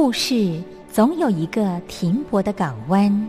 [0.00, 3.28] 故事总有一个停泊的港湾。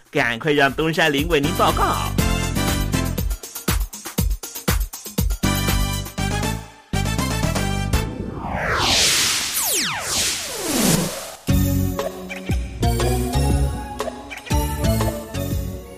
[0.11, 1.95] 赶快让东山林为您报告。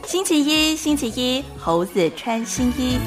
[0.06, 3.00] 星期一，星期一，猴子穿新衣。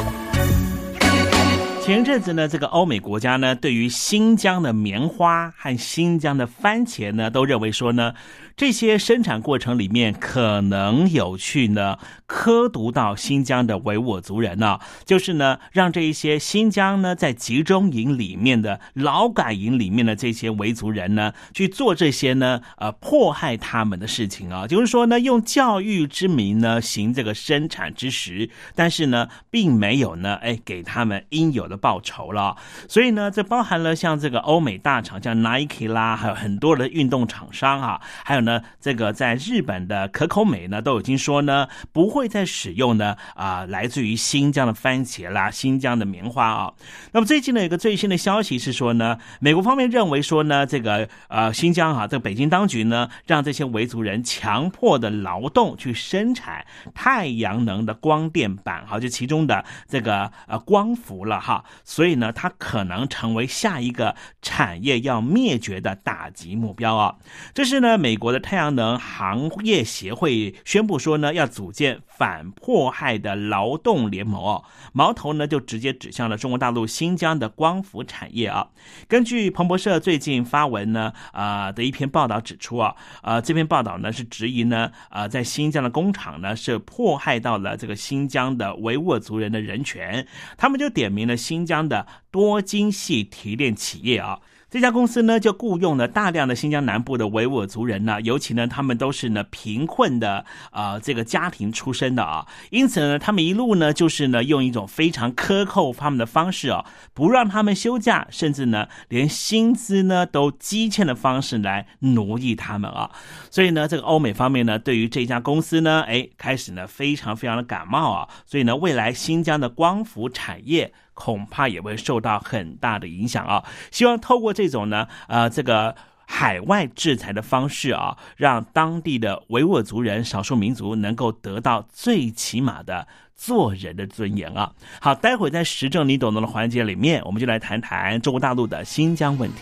[1.85, 8.13] 前阵子呢，这个欧美国家呢，对于新疆的棉花和新疆的番茄呢，都认为说呢。
[8.57, 32.57] 这些生产过程里面可能有去呢刻毒到新疆的维吾尔族人呢，就是呢让这一些新疆呢在集中营里面的劳改营里面的这些维族人呢去做这些呢呃迫害他们的事情啊，就是说呢用教育之名呢行这个生产之实，但是呢并没有呢哎给他们应有的报酬了，
[32.89, 38.46] 所以呢这包含了像这个欧美大厂像 Nike 啦，还有很多的运动厂商啊，还有。
[38.47, 46.73] 呢，这个在日本的可口美呢，都已经说呢，不会再使用呢啊，来自于新疆的番茄啦，新疆的棉花啊。
[47.13, 56.65] 那么最近呢，有个最新的消息是说呢，美国方面认为说呢，这个呃新疆啊，这个北京当局呢，让这些维族人强迫的劳动去生产
[56.95, 67.17] 太阳能的光电板，哈，就其中的这个呃光伏了哈，所以呢，它可能成为下一个产业要灭绝的打击目标啊。
[67.53, 68.36] 这是呢，美国的。
[68.41, 78.69] 太阳能行业协会宣布说呢，要组建反迫害的劳动联盟哦，矛头呢就直接指向了中国大陆新疆的光伏产业啊。
[79.09, 94.41] 根据彭博社最近发文呢，啊的一篇报道指出啊，啊这篇报道呢是质疑呢，啊在新疆的工厂呢是迫害到了这个新疆的维吾尔族人的人权，他们就点名了新疆的多晶系提炼企业啊。
[94.77, 106.85] 这家公司呢，就雇佣了大量的新疆南部的维吾尔族人呢，尤其呢，他们都是呢贫困的啊这个家庭出身的啊，因此呢，他们一路呢就是呢用一种非常克扣他们的方式啊，
[107.15, 113.11] 不让他们休假，甚至呢连薪资呢都积欠的方式来奴役他们啊，
[113.51, 120.93] 所以呢，这个欧美方面呢，对于这家公司呢，哎，开始呢非常非常的感冒啊，所以呢，未来新疆的光伏产业。
[121.17, 123.65] 恐怕也会受到很大的影响啊！
[123.91, 125.97] 希望透过这种呢，呃，这个
[126.27, 134.73] 海外制裁的方式啊，让当地的维吾尔族人、少数民族能够得到最起码的做人的尊严啊！
[135.01, 139.57] 好，待会在时政你懂得的环节里面，我们就来谈谈中国大陆的新疆问题。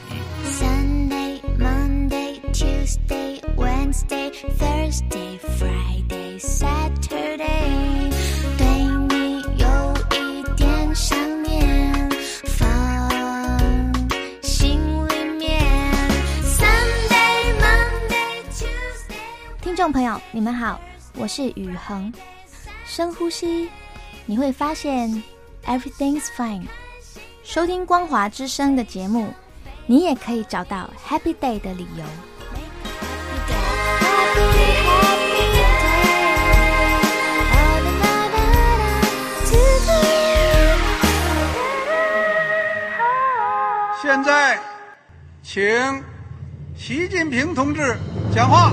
[0.44, 7.23] Sunday, Monday, Tuesday, Wednesday, Thursday, Friday, Saturday.
[19.84, 20.80] 众朋友，你们好，
[21.14, 22.10] 我是雨恒。
[22.86, 23.68] 深呼吸，
[24.24, 25.22] 你会发现
[25.66, 26.64] everything's fine。
[27.42, 29.28] 收听光华之声的节目，
[29.84, 32.04] 你也可以找到 happy day 的理由。
[44.02, 44.58] 现在，
[45.42, 45.62] 请
[46.74, 47.94] 习近平同志
[48.34, 48.72] 讲话。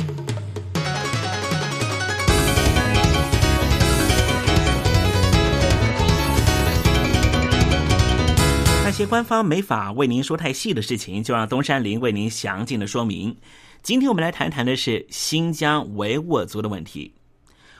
[9.01, 13.35] 些官方没法为您说太细的事情，就让东山林为您详尽的说明。
[13.81, 17.11] 今天我们来谈谈的是新疆维吾尔族的问题。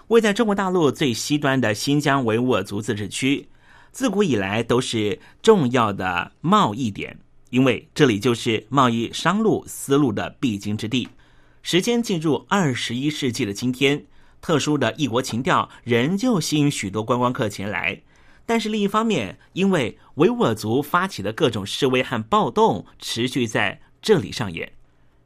[0.08, 3.48] 位在中国大陆最西端的新疆维吾尔族自治区，
[3.92, 7.16] 自古以来都是重要的贸易点，
[7.52, 11.08] 因为这里就是贸易商路丝路的必经之地。
[11.62, 14.04] 时间进入二十一世纪的今天，
[14.42, 18.02] 特殊的异国情调仍旧吸引许多观光客前来。
[18.52, 24.74] 但是另一方面，因为维吾尔族发起的各种示威和暴动持续在这里上演，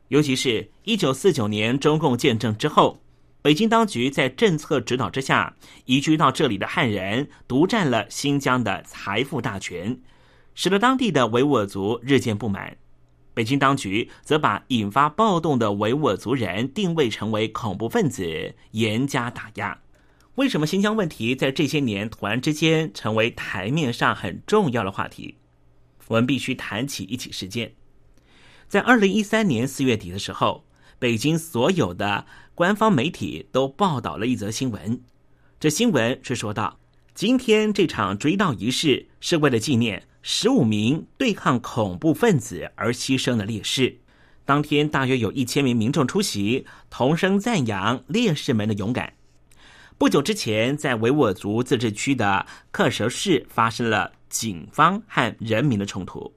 [0.09, 3.01] 尤其是一九四九年中共建政之后，
[3.41, 5.55] 北京当局在政策指导之下，
[5.85, 9.99] 移居到这里的汉人独占了新疆的财富大权，
[10.53, 12.77] 使得当地的维吾尔族日渐不满。
[13.33, 19.79] 北京当局则把引发暴动的维吾尔族人定位成为恐怖分子，严加打压。
[20.35, 25.35] 为什么新疆问题在这些年突然之间成为台面上很重要的话题？
[26.07, 27.73] 我们必须谈起一起事件。
[28.67, 30.65] 在二零一三年四月底的时候，
[30.99, 35.01] 北京所有的官方媒体都报道了一则新闻。
[35.57, 36.79] 这新闻是说到，
[37.13, 43.99] 今天这场追悼仪式是为了纪念十五名对抗恐怖分子而牺牲的烈士。
[44.43, 49.13] 当天大约有一千名民众出席，同声赞扬烈士们的勇敢。
[49.97, 56.33] 不久之前，在维吾尔族自治区的克什市发生了警方和人民的冲突。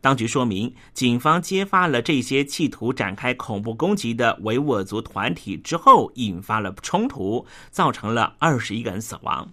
[0.00, 9.52] 当局说明，警方揭发了这些企图展开恐怖攻击的维吾尔族团体之后，引发了冲突，造成了二十一个人死亡。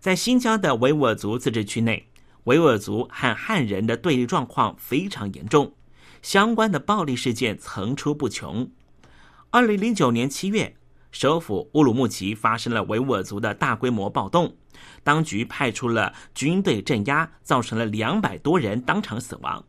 [0.00, 2.08] 在新疆的维吾尔族自治区内，
[2.44, 5.74] 维吾尔族和汉人的对立状况非常严重，
[6.22, 8.70] 相关的暴力事件层出不穷。
[9.50, 10.74] 二零零九年七月。
[11.10, 14.54] 首府乌鲁木齐发生了维吾尔族的大规模暴动，
[15.02, 19.64] 当局派出了军队镇压，造成了两百多人当场死亡。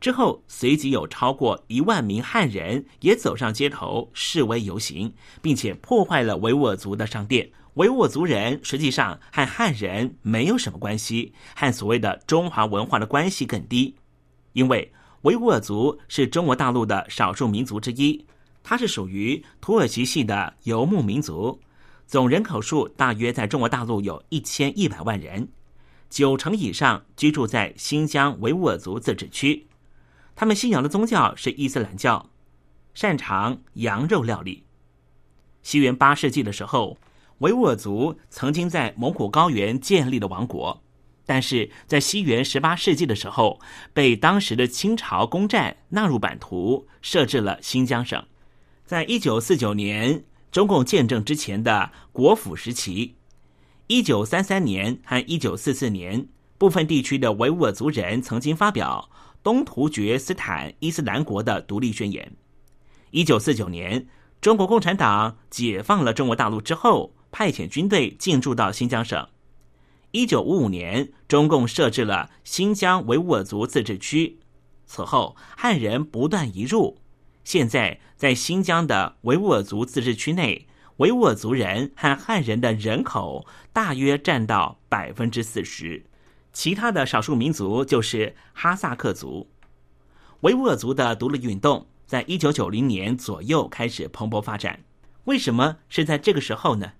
[0.00, 7.50] 之后，随即有超过一万名汉人也走上街头示威游行，并且破坏了维吾尔族的商店。
[7.74, 13.96] 维吾尔族人实际上和汉人没有什么关系，和所谓的中华文化的关系更低，
[14.52, 18.26] 因为维吾尔族是中国大陆的少数民族之一。
[18.64, 21.60] 它是属于土耳其系的游牧民族，
[22.06, 25.46] 总人口数大约在中国大陆有一千一百万人，
[26.08, 29.66] 九成以上居住在新疆维吾尔族自治区。
[30.34, 32.30] 他们信仰的宗教是伊斯兰教，
[32.94, 34.64] 擅长羊肉料理。
[35.62, 36.96] 西元八世纪的时候，
[37.38, 40.82] 维吾尔族曾经在蒙古高原建立了王国，
[41.26, 43.60] 但是在西元十八世纪的时候，
[43.92, 48.24] 被当时的清朝攻占，纳入版图，设置了新疆省。
[48.84, 53.14] 在一九四九年中共建政之前的国府时期，
[53.86, 59.08] 一九三三年和一九四四年，部分地区的维吾尔族人曾经发表
[59.42, 62.30] 东突厥斯坦伊斯兰国的独立宣言。
[63.10, 64.06] 一九四九年，
[64.42, 69.26] 中国共产党解放了中国大陆之后，派遣军队进驻到新疆省。
[70.10, 74.38] 一九五五年，中共设置了新疆维吾尔族自治区，
[74.84, 76.98] 此后汉人不断移入。
[77.44, 86.04] 现在，在新疆的维吾尔族自治区内，维吾尔族人和汉人的人口大约占到百分之四十，
[86.52, 89.50] 其他的少数民族就是哈萨克族。
[90.40, 94.80] 维吾尔族的独立运动在一九九零年左右开始蓬勃发展。
[95.24, 96.92] 为什么是在这个时候呢？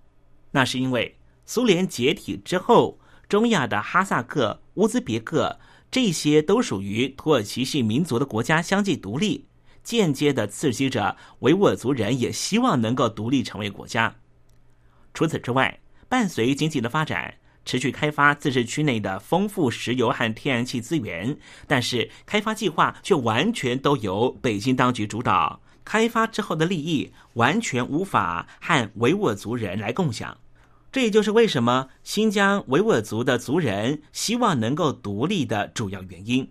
[0.51, 2.99] 那是因为苏联解体之后，
[3.29, 5.59] 中亚的哈萨克、乌兹别克
[5.91, 9.47] 这些都属于土耳其系民族的国家相继独立。
[9.85, 14.13] 间接的刺激着维吾尔族人也希望能够独立成为国家。
[15.13, 21.37] 除此之外，伴随经济的发展，持续开发自治区内的丰富石油和天然气资源，
[21.67, 30.37] 但是开发计划却完全都由北京当局主导，开发之后的利益完全无法和维吾尔族人来共享。
[30.91, 36.49] 这也就是为什么新疆维吾尔族的族人希望能够独立的主要原因。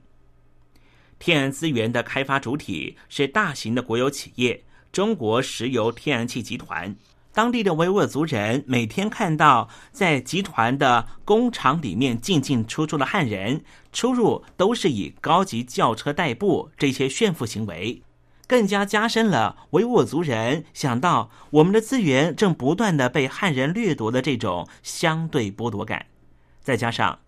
[1.25, 4.61] 天然资源的开发主体是大型的国有企业
[4.91, 6.93] 中国石油天然气集团。
[7.31, 13.63] 当地的维吾尔族人每天看到在集团的工厂里面进进出出的汉人，
[13.93, 18.01] 出入都是以高级轿车代步，这些炫富行为。
[18.45, 26.07] 更加加深了维吾尔族人想到我们的资源正不断的被汉人掠夺的这种相对剥夺感，
[26.59, 27.19] 再加上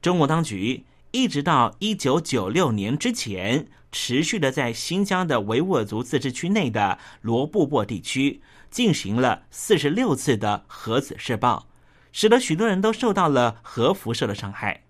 [0.00, 8.40] 中国当局一直到一九九六年之前，持续的在新疆的维吾尔族自治区内的罗布泊地区
[8.70, 11.68] 进行了四十六次的核子试爆，
[12.12, 14.84] 使得许多人都受到了核辐射的伤害。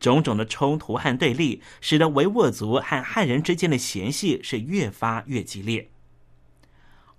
[0.00, 5.90] 种种的冲突和对立，使得维吾尔族和汉人之间的嫌隙是越发越激烈。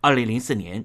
[0.01, 0.83] 二零零四年，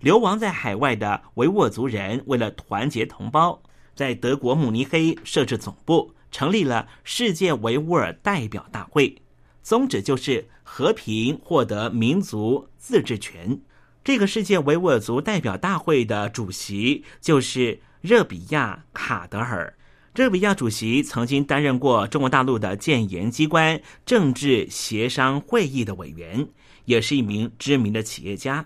[0.00, 3.62] 流亡在海外的维吾尔族人为了团结同胞，
[3.94, 9.16] 在德国慕尼黑设置总部，成立了世界维吾尔代表大会，
[9.62, 13.58] 宗旨就是和平获得民族自治权。
[14.04, 19.74] 这个世界维吾尔族代表大会的主席就是热比亚·卡德尔。
[20.14, 26.46] 热比亚主席曾经担任过中国大陆的建言机关政治协商会议的委员，
[26.84, 28.62] 也是一名知名的企业家。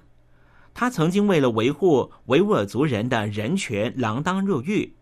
[0.74, 4.92] 他曾经为了维护维吾尔族人的人权锒铛入狱。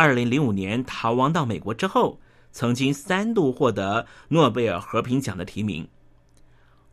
[0.00, 2.20] 二零零五年逃亡到美国之后，
[2.52, 5.86] 曾经三度获得诺贝尔和平奖的提名。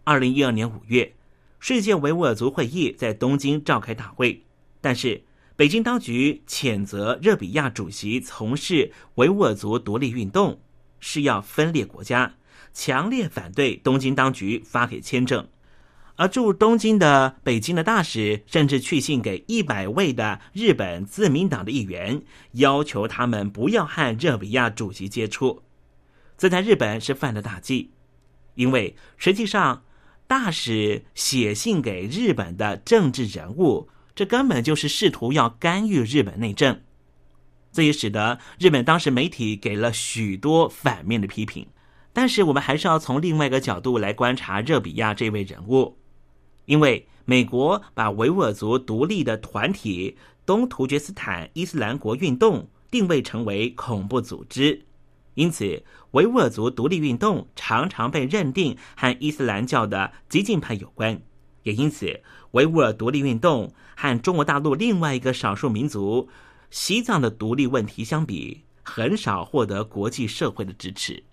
[0.04, 1.14] 二零一二年五月，
[1.58, 4.44] 世界维吾尔族会议在东京召开大会，
[4.82, 5.24] 但是。
[5.56, 10.60] 北京当局谴责热比亚主席从事维吾尔族独立运动，
[11.00, 12.36] 是要分裂国家，
[12.74, 15.48] 强烈反对东京当局发给签证。
[16.18, 22.22] 而驻东京的北京的大使甚至去信给一百位的日本自民党的议员，
[22.54, 25.64] 要求他们不要和热比亚主席接触。
[26.38, 27.92] 这在日本是犯了大忌，
[28.56, 29.84] 因为实际上
[30.28, 33.90] 大使写信给日本的政治人物。
[34.16, 36.82] 这根本就是试图要干预日本内政，
[37.72, 41.68] 这也使得日本当时媒体给了许多反面的批评。
[42.14, 46.00] 但是我们还是要从另外一个角度来观察热比亚这位人物，
[46.68, 54.86] 因为美国把维吾尔族独立的团体东突厥斯坦伊斯兰国运动定位成为恐怖组织，
[55.34, 61.22] 因此维吾尔族独立运动常常被认定和伊斯兰教的激进派有关，
[61.64, 62.22] 也因此。
[62.52, 66.30] 维吾尔独立运动和中国大陆另外一个少数民族
[66.70, 71.24] 西藏的独立问题相比，很少获得国际社会的支持。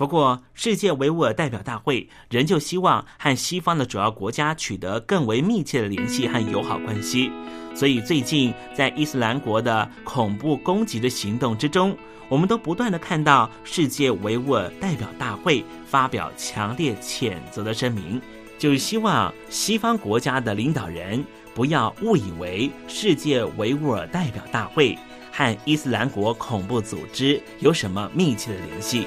[0.00, 7.30] 不过，世界维吾尔代表大会仍旧希望和西方的主要国家取得更为密切的联系和友好关系。
[7.74, 11.94] 所以，最近在伊斯兰国的恐怖攻击的行动之中，
[12.30, 18.18] 我们都不断的看到世界维吾尔代表大会发表强烈谴责的声明。
[18.58, 21.22] 就是希望西方国家的领导人
[21.54, 24.96] 不要误以为世界维吾尔代表大会
[25.30, 29.06] 和伊斯兰国恐怖组织有什么密切的联系。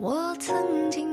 [0.00, 1.07] 我曾经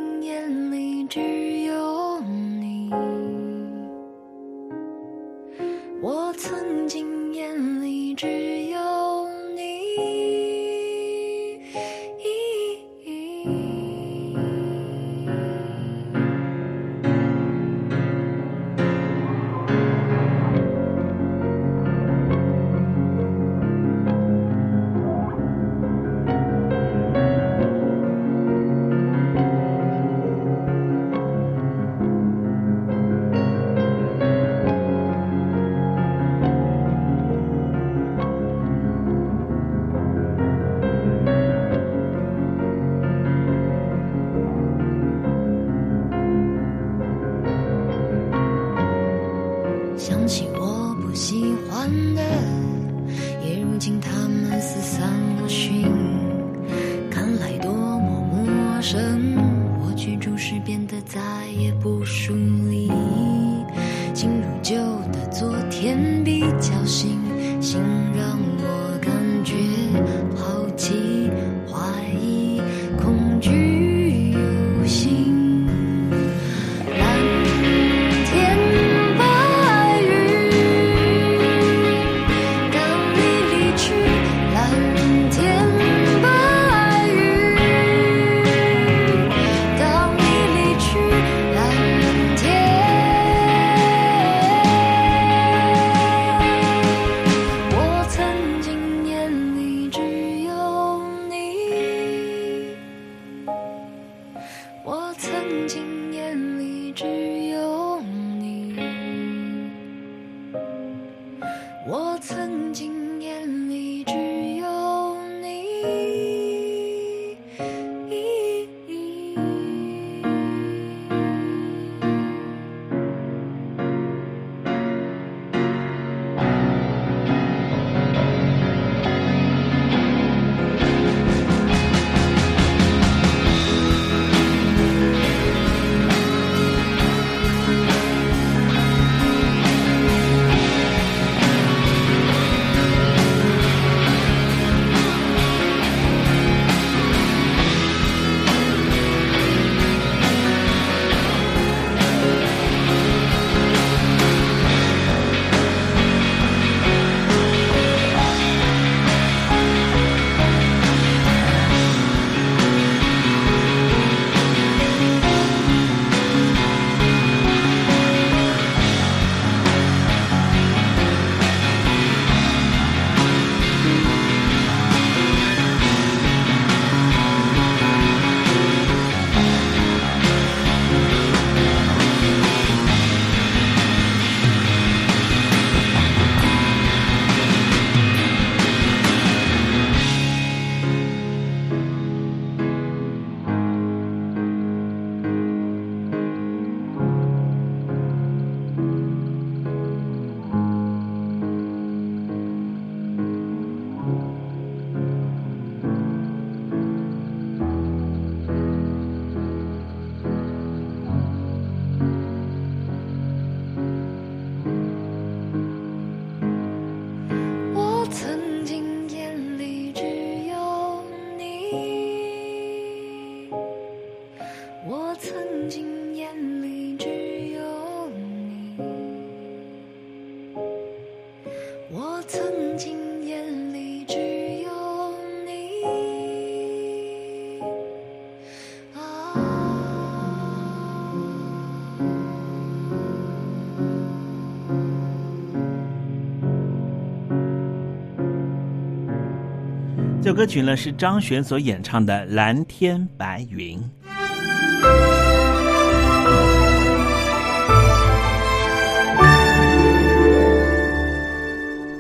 [250.36, 253.80] 歌曲呢是张悬所演唱的《蓝天白云》。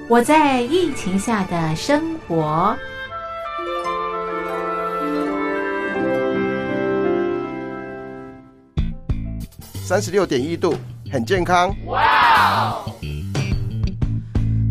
[0.09, 2.75] 我在疫情下的生活。
[9.75, 10.75] 三十六点一度，
[11.09, 11.73] 很健康。
[11.85, 12.04] 哇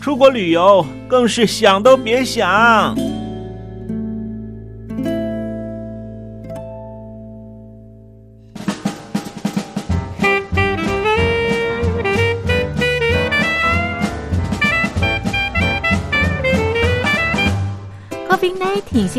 [0.00, 2.96] 出国旅游更是想都别想。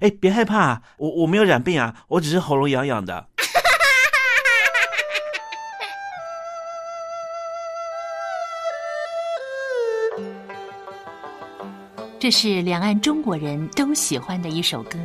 [0.00, 3.26] 哎哎，别害怕，我我没有染病啊，我只是喉咙痒痒的。
[12.18, 14.98] 这是两岸中国人都喜欢的一首歌。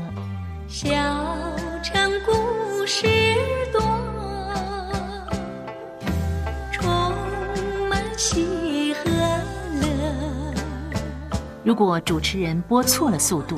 [0.67, 0.87] 小
[1.83, 3.05] 城故事
[3.73, 3.81] 多，
[6.71, 6.87] 充
[7.89, 9.43] 满喜和乐。
[11.63, 13.57] 如果主持人播错了速度。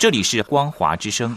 [0.00, 1.36] 这里是光华之声。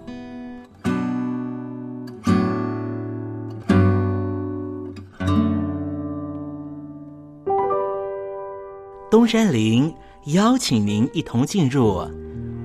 [9.11, 9.93] 东山林
[10.27, 12.01] 邀请您一同进入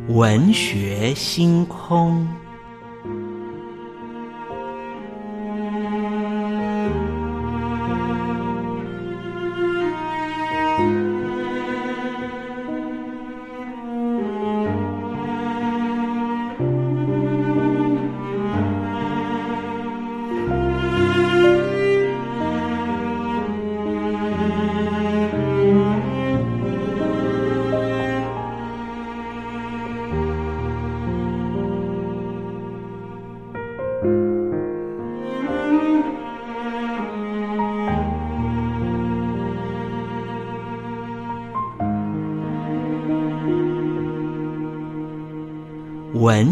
[0.06, 2.24] 文学星空。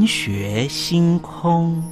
[0.06, 1.82] 学星空，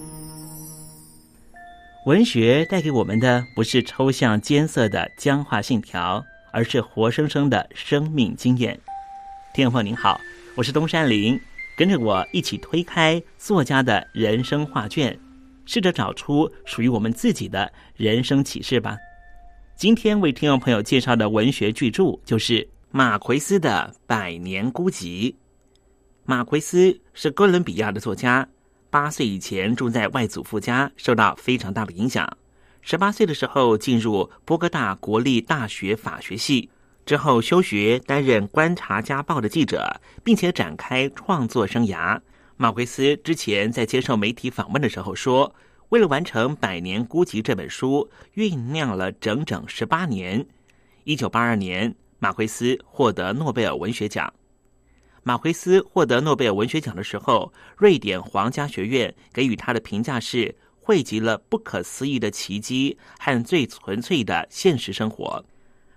[2.06, 8.78] 文学带给我们的不是抽象艰涩的僵化信条，而是活生生的生命经验。
[9.54, 10.20] 听众朋友您好，
[10.56, 11.40] 我是东山林，
[11.76, 15.18] 跟着我一起推开作家的人生画卷，
[15.64, 18.96] 试着找出属于我们自己的人生启示吧。
[19.76, 25.32] 今天为听众朋友介绍的文学巨著就是马奎斯的《百年孤寂》。
[26.24, 28.48] 马奎斯是哥伦比亚的作家，
[28.90, 32.28] 八岁以前住在外祖父家，受到非常大的影响。
[32.80, 36.70] 十八岁的时候进入波哥大国立大学法学系，
[37.04, 42.20] 之后休学，担任《观察家报》的记者，并且展开创作生涯。
[42.56, 45.52] 马奎斯之前在接受媒体访问的时候说，
[45.88, 50.46] 为了完成《百年孤寂》这本书，酝酿了整整十八年。
[51.02, 54.32] 一九八二年，马奎斯获得诺贝尔文学奖。
[55.24, 65.44] 马奎斯获得诺贝尔文学奖的时候，瑞典皇家学院给予他的评价是汇集了不可思议的奇迹和最纯粹的现实生活。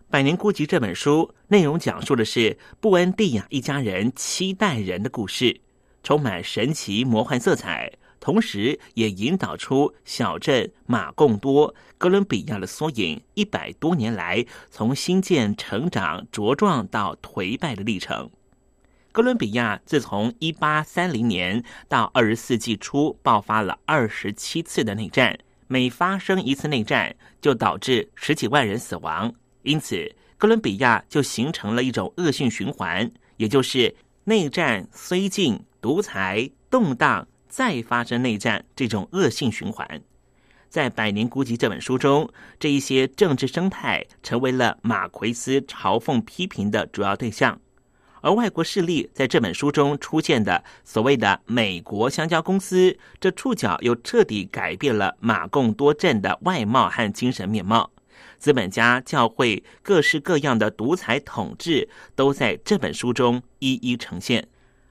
[0.11, 5.59] 《百年孤寂》这本书内容讲述的是布恩蒂亚一家人七代人的故事，
[6.03, 18.29] 充满神奇魔幻色彩，同时也引导出小镇马贡多哥伦比亚的缩影，一百多年来从新建、成长、茁壮到颓败的历程。
[19.15, 33.95] 哥伦比亚自从一八三零年到二十世纪初爆发了二十七次的内战，每发生一次内战就导致十几万人死亡，因此哥伦比亚就形成了一种恶性循环，也就是
[34.25, 39.87] 内战虽尽，独裁动荡，再发生内战这种恶性循环。
[40.67, 47.57] 在《百年孤寂》这本书中，这一些政治生态成为了马奎斯嘲讽批评的主要对象。
[48.25, 57.91] 而外国势力在这本书中出现的所谓的美国香蕉公司，这触角又彻底改变了马贡多镇的外貌和精神面貌。
[58.39, 64.47] 资本家、教会、各式各样的独裁统治，都在这本书中一一呈现。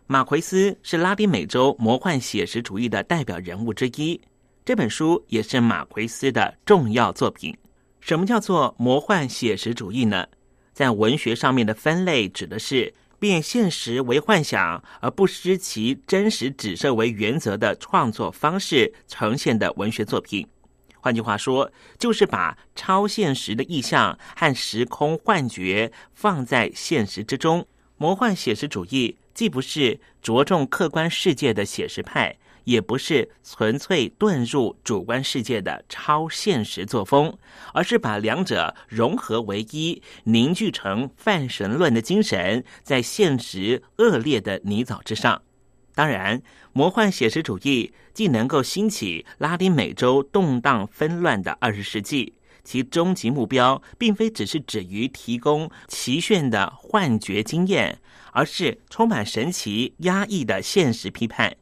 [0.07, 4.21] 马奎斯是拉丁美洲魔幻写实主义的代表人物之一，
[4.65, 7.53] 这本书也是马奎斯的重要作品。
[7.99, 10.25] 什么叫做魔幻写实主义呢？
[10.73, 12.95] 在文学上面的分类指的是。
[13.25, 20.47] 变现实为幻想，而不失其真实指涉为原则的创作方式呈现的文学作品。
[21.01, 27.67] 换句话说，就是把超现实的意象和时空幻觉放在现实之中。
[27.97, 32.37] 魔幻写实主义既不是着重客观世界的写实派。
[32.65, 37.37] 也不是纯粹遁入主观世界的超现实作风，
[37.73, 45.43] 而是把两者融合为一，凝聚成泛神论的精神，在现实恶劣的泥沼之上。
[45.95, 46.43] 当然，
[46.73, 52.35] 魔幻写实主义既能够兴起拉丁美洲动荡纷乱的二十世纪，
[52.65, 58.01] 其终极目标并非只是止于提供奇炫的幻觉经验，
[58.33, 61.57] 而是充满神奇压抑的现实批判。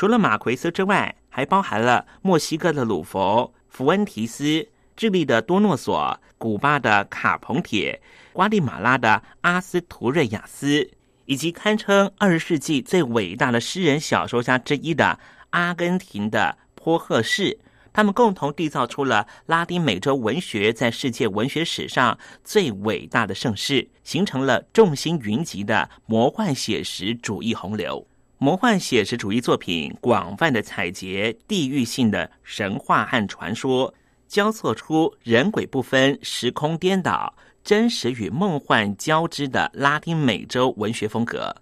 [0.00, 8.00] 除了马奎斯之外，还包含了墨西哥的鲁佛、福恩提斯、智利的多诺索、古巴的卡彭铁、
[8.32, 10.90] 瓜地马拉的阿斯图瑞亚斯，
[11.26, 15.20] 以及堪称二十世纪最伟大的诗人小说家之一的
[15.50, 17.58] 阿根廷的坡赫士。
[17.92, 28.06] 他们共同缔造出了拉丁美洲文学在世界文学史上最伟大的盛世，形成了众星云集的魔幻写实主义洪流。
[28.42, 33.92] 魔幻写实主义作品广泛的采撷地域性的神话和传说，
[34.26, 41.54] 交错出人鬼不分、时空颠倒、真实与梦幻交织的拉丁美洲文学风格。《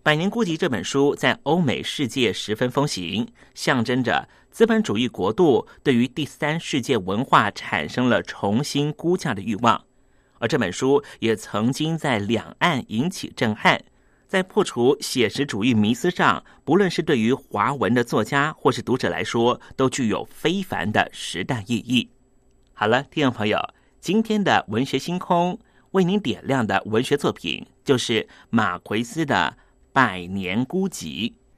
[0.00, 3.26] 百年孤寂》这本书在欧美世界十分风行，
[3.56, 9.84] 象征着资本主义国度对于第三世界文化产生了重新估价的欲望。
[10.38, 13.82] 而这本书也曾经在两岸引起震撼。
[14.28, 22.08] 在破除写实主义迷思上，不论是对于华文的作家或是读者来说，都具有非凡的时代意义。
[22.74, 23.58] 好了，听众朋友，
[24.00, 25.58] 今天的文学星空
[25.92, 29.56] 为您点亮的文学作品就是马奎斯的
[29.92, 31.04] 《百年孤寂》，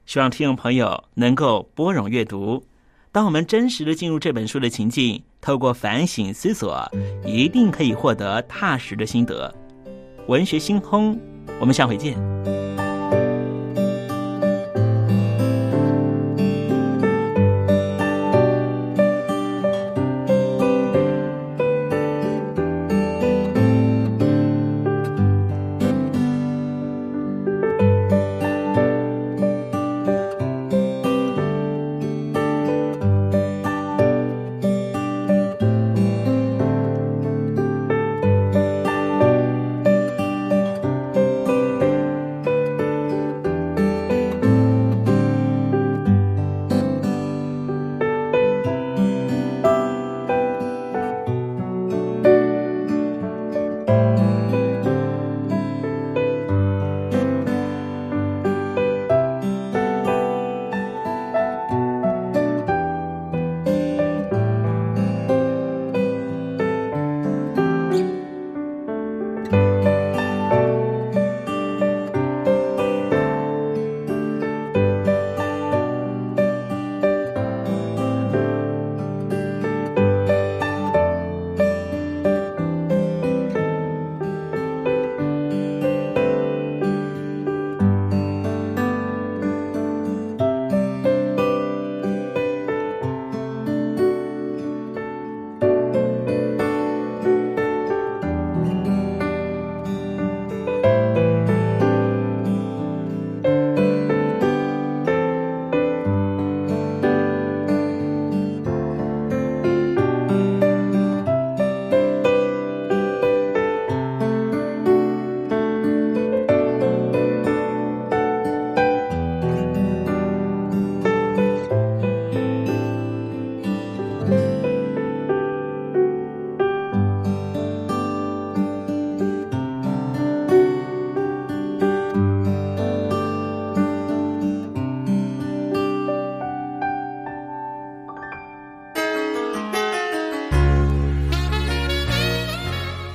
[0.05, 2.65] 希望听众朋友能够拨冗阅读。
[3.11, 6.89] 当我们真实的进入这本书的情境，透过反省思索，
[7.25, 9.53] 一定可以获得踏实的心得。
[10.27, 11.19] 文学星空，
[11.59, 12.60] 我们下回见。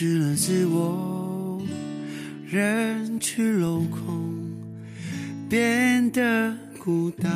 [0.00, 1.60] 失了自我，
[2.48, 4.32] 人去楼空，
[5.48, 7.28] 变得孤单。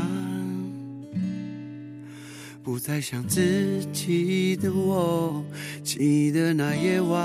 [2.63, 5.45] 不再想自己的我，
[5.83, 7.21] 记得那夜晚，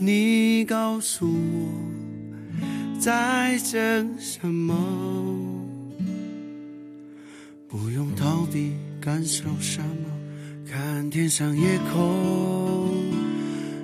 [0.00, 4.74] 你告诉我在等什么。
[7.68, 10.10] 不用逃避感受什么，
[10.68, 13.16] 看天上夜空，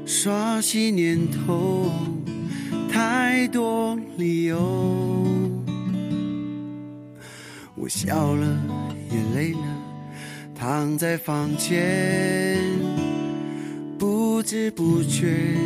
[0.06, 1.90] 刷新念头，
[2.90, 4.56] 太多理由。
[7.74, 8.46] 我笑了，
[9.10, 9.58] 也累了？
[10.54, 12.58] 躺在房间，
[13.98, 15.56] 不知不觉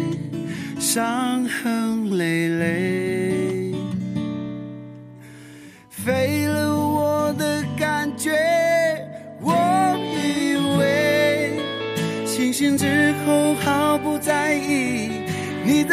[0.79, 3.75] 伤痕累累，
[5.91, 8.33] 废了我的感觉。
[9.41, 9.53] 我
[10.17, 11.53] 以为
[12.27, 13.78] 清醒之后还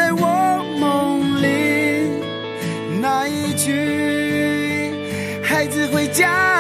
[0.06, 2.12] 在我梦里
[3.02, 4.94] 那一句
[5.42, 6.55] “孩子回家。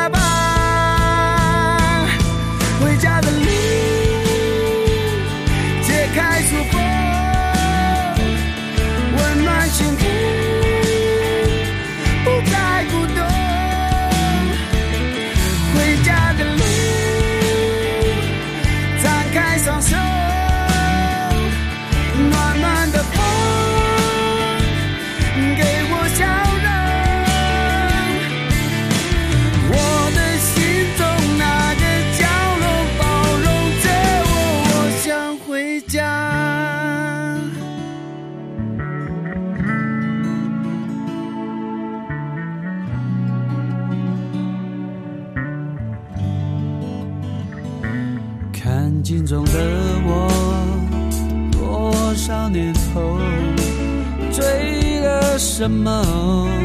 [55.58, 56.64] 什么？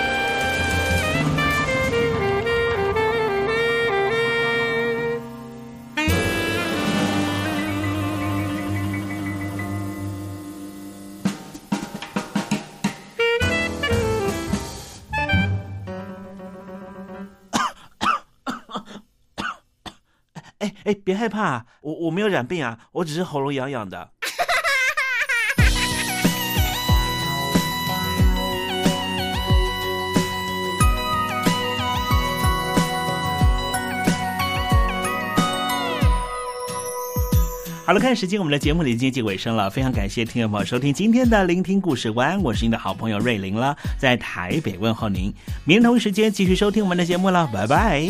[20.93, 24.09] 别害怕，我我没有染病啊，我只是喉咙痒痒的。
[37.83, 45.33] 好了，看时间，我们的节目已经接近尾声了，非常感谢听众朋友收听今天的《聆听故事湾》，我是您的好朋友瑞玲了，在台北问候您，
[45.65, 48.07] 明天同一时间继续收听我们的节目了，拜拜。